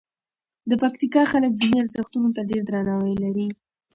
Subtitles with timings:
[0.69, 3.47] د پکتیکا خلک دیني ارزښتونو ته ډېر درناوی لري.